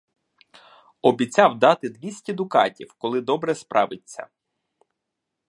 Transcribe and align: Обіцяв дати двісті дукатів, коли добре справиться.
Обіцяв 1.01 1.59
дати 1.59 1.89
двісті 1.89 2.33
дукатів, 2.33 2.93
коли 2.93 3.21
добре 3.21 3.55
справиться. 3.55 4.27